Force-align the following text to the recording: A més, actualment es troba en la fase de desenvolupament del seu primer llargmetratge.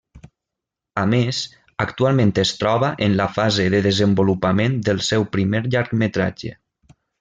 A 1.01 1.03
més, 1.11 1.41
actualment 1.85 2.33
es 2.45 2.55
troba 2.63 2.91
en 3.09 3.19
la 3.21 3.29
fase 3.37 3.69
de 3.77 3.85
desenvolupament 3.91 4.83
del 4.91 5.07
seu 5.13 5.31
primer 5.39 5.67
llargmetratge. 5.73 6.61